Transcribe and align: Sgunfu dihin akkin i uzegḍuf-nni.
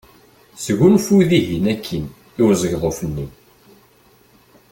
Sgunfu 0.63 1.15
dihin 1.29 1.65
akkin 1.73 2.05
i 2.39 2.41
uzegḍuf-nni. 2.47 3.27